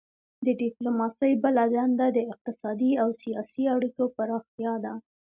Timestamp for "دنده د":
1.73-2.19